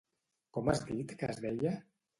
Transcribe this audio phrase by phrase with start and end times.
[0.59, 1.79] Com has dit que es deia?